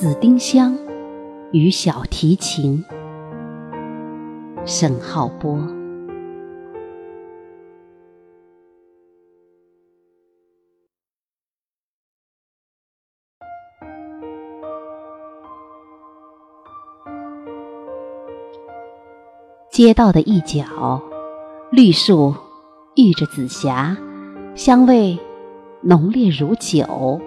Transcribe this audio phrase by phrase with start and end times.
[0.00, 0.78] 紫丁香
[1.52, 2.82] 与小提琴，
[4.64, 5.58] 沈浩波。
[19.70, 21.02] 街道的一角，
[21.70, 22.34] 绿树
[22.96, 23.94] 遇着紫霞，
[24.54, 25.18] 香味
[25.82, 27.20] 浓烈如酒。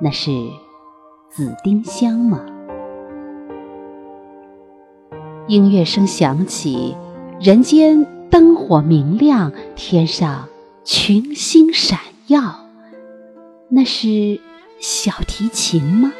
[0.00, 0.30] 那是
[1.36, 2.46] 紫丁香吗？
[5.48, 6.94] 音乐声响起，
[7.40, 10.48] 人间灯火明亮，天上
[10.84, 12.68] 群星闪耀。
[13.68, 14.40] 那是
[14.78, 16.12] 小提琴吗？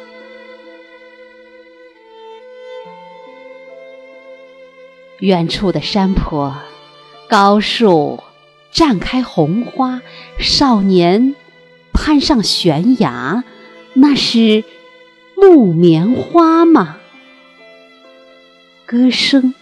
[5.19, 6.53] 远处的山坡，
[7.29, 8.19] 高树
[8.73, 10.01] 绽开红花，
[10.39, 11.35] 少年
[11.93, 13.45] 攀上悬崖，
[13.93, 14.65] 那是
[15.47, 16.97] 木棉花吗？
[18.87, 19.53] 歌声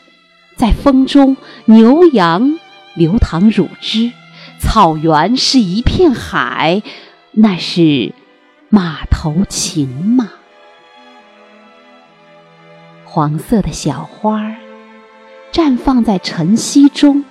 [0.55, 2.57] 在风中，牛羊
[2.95, 4.13] 流淌乳汁，
[4.61, 6.81] 草原是一片海，
[7.31, 8.13] 那是
[8.69, 10.31] 马头琴吗？
[13.03, 14.55] 黄色的小花。
[15.51, 17.25] 绽放在晨曦中，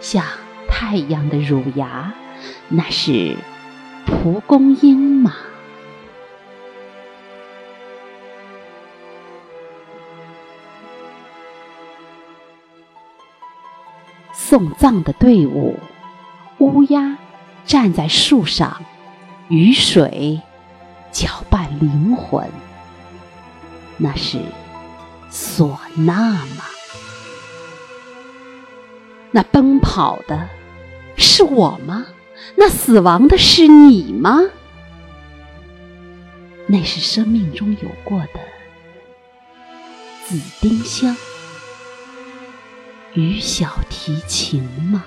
[0.00, 0.24] 像
[0.66, 2.14] 太阳的乳牙，
[2.68, 3.36] 那是
[4.06, 5.36] 蒲公英吗？
[14.32, 15.78] 送葬的队伍，
[16.58, 17.18] 乌鸦
[17.64, 18.82] 站在树上，
[19.48, 20.40] 雨水
[21.12, 22.48] 搅拌灵魂，
[23.96, 24.38] 那是
[25.30, 26.14] 唢呐
[26.56, 26.64] 吗？
[29.32, 30.48] 那奔跑的
[31.16, 32.06] 是我吗？
[32.56, 34.40] 那死亡的是你吗？
[36.66, 38.40] 那是生命中有过的
[40.24, 41.16] 紫丁香
[43.14, 45.04] 与小提琴吗？